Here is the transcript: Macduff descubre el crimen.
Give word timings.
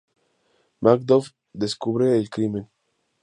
Macduff 0.81 1.29
descubre 1.53 2.17
el 2.17 2.27
crimen. 2.31 2.67